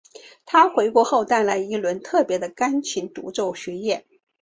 [0.47, 4.03] 她回归后带来了一轮特别的钢琴独奏巡演。